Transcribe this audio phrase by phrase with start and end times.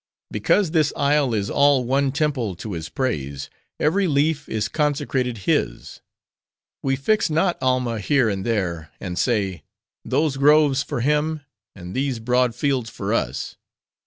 [0.31, 6.01] "Because this isle is all one temple to his praise; every leaf is consecrated his.
[6.81, 11.41] We fix not Alma here and there; and say,—'those groves for Him,
[11.75, 13.57] and these broad fields for us.